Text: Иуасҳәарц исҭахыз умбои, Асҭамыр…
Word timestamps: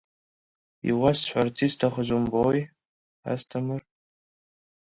Иуасҳәарц 0.89 1.55
исҭахыз 1.65 2.09
умбои, 2.15 2.61
Асҭамыр… 3.31 3.81